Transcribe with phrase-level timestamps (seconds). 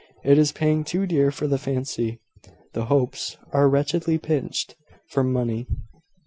[0.23, 2.19] It is paying too dear for the fancy.
[2.73, 4.73] The Hopes are wretchedly pinched
[5.07, 5.67] for money.